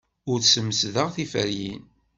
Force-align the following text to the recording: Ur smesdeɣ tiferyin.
Ur 0.31 0.39
smesdeɣ 0.43 1.07
tiferyin. 1.15 1.83